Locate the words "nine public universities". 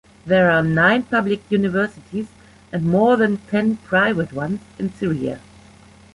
0.63-2.25